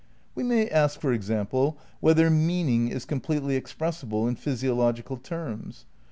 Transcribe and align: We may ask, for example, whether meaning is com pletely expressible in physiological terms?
We 0.33 0.41
may 0.41 0.67
ask, 0.67 0.99
for 0.99 1.13
example, 1.13 1.77
whether 1.99 2.31
meaning 2.31 2.87
is 2.87 3.05
com 3.05 3.21
pletely 3.21 3.55
expressible 3.55 4.27
in 4.27 4.33
physiological 4.35 5.17
terms? 5.17 5.85